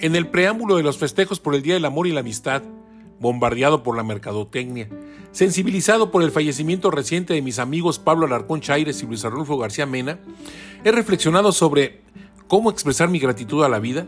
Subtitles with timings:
[0.00, 2.62] En el preámbulo de los festejos por el Día del Amor y la Amistad,
[3.18, 4.88] bombardeado por la mercadotecnia,
[5.32, 9.86] sensibilizado por el fallecimiento reciente de mis amigos Pablo Alarcón Chaires y Luis Arnulfo García
[9.86, 10.20] Mena,
[10.84, 12.02] he reflexionado sobre
[12.46, 14.06] cómo expresar mi gratitud a la vida,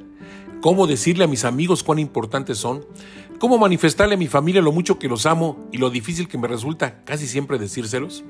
[0.61, 2.87] cómo decirle a mis amigos cuán importantes son,
[3.41, 6.47] cómo manifestarle a mi familia lo mucho que los amo y lo difícil que me
[6.47, 8.23] resulta casi siempre decírselos.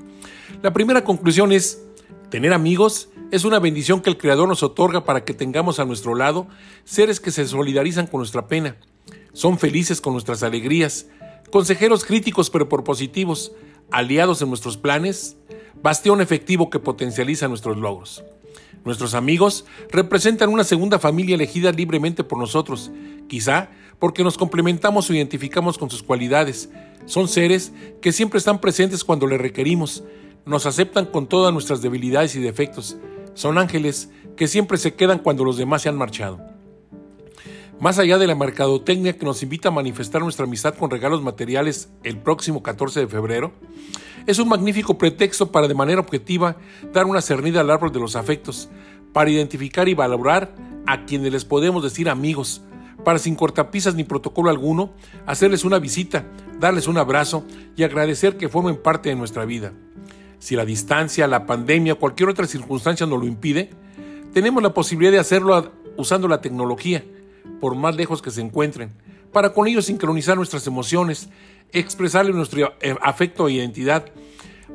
[0.63, 1.83] La primera conclusión es,
[2.31, 6.15] tener amigos es una bendición que el Creador nos otorga para que tengamos a nuestro
[6.15, 6.47] lado
[6.83, 8.75] seres que se solidarizan con nuestra pena,
[9.33, 11.07] son felices con nuestras alegrías,
[11.49, 13.53] consejeros críticos pero propositivos,
[13.89, 15.37] aliados en nuestros planes,
[15.81, 18.23] bastión efectivo que potencializa nuestros logros.
[18.83, 22.91] Nuestros amigos representan una segunda familia elegida libremente por nosotros,
[23.27, 23.69] quizá
[23.99, 26.69] porque nos complementamos o identificamos con sus cualidades.
[27.05, 30.03] Son seres que siempre están presentes cuando le requerimos,
[30.45, 32.97] nos aceptan con todas nuestras debilidades y defectos.
[33.33, 36.39] Son ángeles que siempre se quedan cuando los demás se han marchado.
[37.79, 41.89] Más allá de la mercadotecnia que nos invita a manifestar nuestra amistad con regalos materiales
[42.03, 43.53] el próximo 14 de febrero,
[44.27, 46.57] es un magnífico pretexto para de manera objetiva
[46.93, 48.69] dar una cernida al árbol de los afectos,
[49.13, 50.53] para identificar y valorar
[50.85, 52.61] a quienes les podemos decir amigos,
[53.03, 54.91] para sin cortapisas ni protocolo alguno,
[55.25, 56.27] hacerles una visita,
[56.59, 57.43] darles un abrazo
[57.75, 59.73] y agradecer que formen parte de nuestra vida.
[60.41, 63.69] Si la distancia, la pandemia o cualquier otra circunstancia nos lo impide,
[64.33, 67.05] tenemos la posibilidad de hacerlo usando la tecnología,
[67.59, 68.91] por más lejos que se encuentren,
[69.31, 71.29] para con ellos sincronizar nuestras emociones,
[71.71, 74.07] expresarle nuestro eh, afecto e identidad,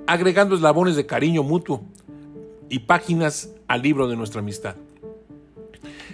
[0.06, 1.83] agregando eslabones de cariño mutuo
[2.69, 4.77] y páginas al libro de nuestra amistad.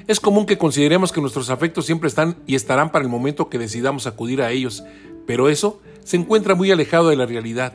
[0.06, 3.58] Es común que consideremos que nuestros afectos siempre están y estarán para el momento que
[3.58, 4.82] decidamos acudir a ellos,
[5.26, 7.74] pero eso se encuentra muy alejado de la realidad.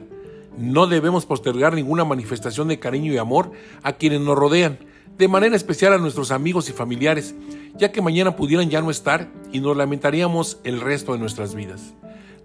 [0.58, 3.52] No debemos postergar ninguna manifestación de cariño y amor
[3.84, 4.80] a quienes nos rodean,
[5.18, 7.36] de manera especial a nuestros amigos y familiares,
[7.76, 11.94] ya que mañana pudieran ya no estar y nos lamentaríamos el resto de nuestras vidas.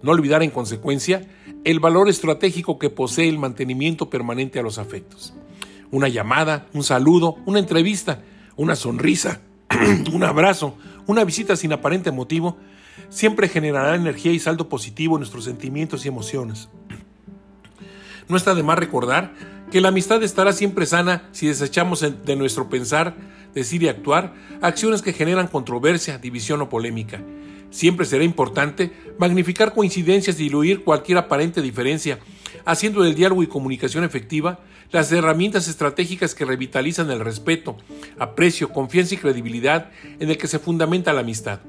[0.03, 1.27] No olvidar en consecuencia
[1.63, 5.33] el valor estratégico que posee el mantenimiento permanente a los afectos.
[5.89, 8.21] Una llamada, un saludo, una entrevista,
[8.55, 9.41] una sonrisa,
[10.13, 10.75] un abrazo,
[11.07, 12.57] una visita sin aparente motivo,
[13.09, 16.69] siempre generará energía y saldo positivo en nuestros sentimientos y emociones.
[18.27, 19.33] No está de más recordar
[19.71, 23.15] que la amistad estará siempre sana si desechamos de nuestro pensar,
[23.53, 27.21] decir y actuar acciones que generan controversia, división o polémica.
[27.71, 32.19] Siempre será importante magnificar coincidencias y diluir cualquier aparente diferencia,
[32.65, 34.59] haciendo del diálogo y comunicación efectiva
[34.91, 37.77] las herramientas estratégicas que revitalizan el respeto,
[38.19, 39.89] aprecio, confianza y credibilidad
[40.19, 41.61] en el que se fundamenta la amistad.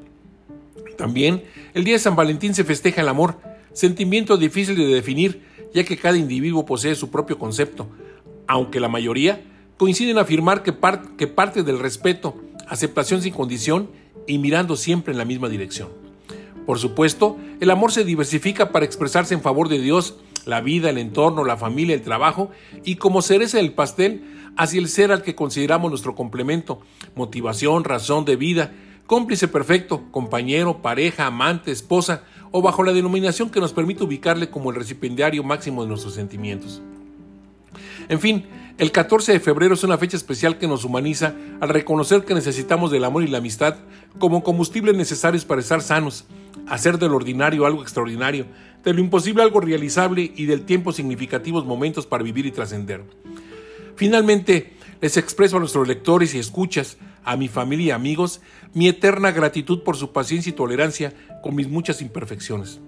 [0.99, 3.41] También, el día de San Valentín se festeja el amor,
[3.73, 5.43] sentimiento difícil de definir,
[5.75, 7.89] ya que cada individuo posee su propio concepto,
[8.47, 9.43] aunque la mayoría
[9.77, 10.75] coinciden en afirmar que,
[11.19, 13.91] que parte del respeto, aceptación sin condición
[14.27, 15.89] y mirando siempre en la misma dirección.
[16.65, 20.99] Por supuesto, el amor se diversifica para expresarse en favor de Dios, la vida, el
[20.99, 22.51] entorno, la familia, el trabajo
[22.85, 24.25] y como cereza del pastel
[24.57, 26.81] hacia el ser al que consideramos nuestro complemento,
[27.17, 28.73] motivación, razón de vida,
[29.07, 32.23] cómplice perfecto, compañero, pareja, amante, esposa
[32.57, 36.81] o bajo la denominación que nos permite ubicarle como el recipiendario máximo de nuestros sentimientos.
[38.09, 38.47] En fin,
[38.79, 42.93] el 14 de febrero es una fecha especial que nos humaniza al reconocer que necesitamos
[42.93, 43.79] del amor y la amistad
[44.21, 46.27] como combustibles necesarios para estar sanos,
[46.69, 48.47] hacer del ordinario algo extraordinario,
[48.85, 53.03] de lo imposible algo realizable y del tiempo significativos momentos para vivir y trascender.
[53.97, 58.41] Finalmente, les expreso a nuestros lectores y escuchas, a mi familia y amigos,
[58.73, 61.13] mi eterna gratitud por su paciencia y tolerancia
[61.43, 62.81] con mis muchas imperfecciones.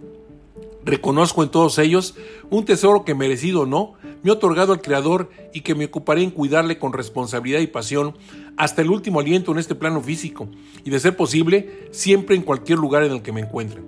[0.85, 2.15] Reconozco en todos ellos
[2.49, 6.23] un tesoro que merecido o no, me ha otorgado el Creador y que me ocuparé
[6.23, 8.17] en cuidarle con responsabilidad y pasión
[8.57, 10.49] hasta el último aliento en este plano físico
[10.85, 13.83] y, de ser posible, siempre en cualquier lugar en el que me encuentre.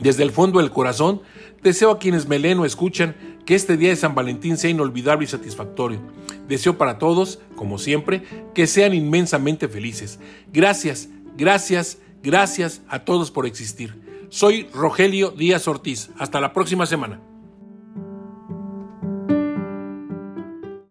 [0.00, 1.22] Desde el fondo del corazón,
[1.62, 3.14] deseo a quienes me leen o escuchan
[3.46, 6.00] que este día de San Valentín sea inolvidable y satisfactorio.
[6.52, 8.24] Deseo para todos, como siempre,
[8.54, 10.18] que sean inmensamente felices.
[10.52, 13.98] Gracias, gracias, gracias a todos por existir.
[14.28, 16.10] Soy Rogelio Díaz Ortiz.
[16.18, 17.31] Hasta la próxima semana.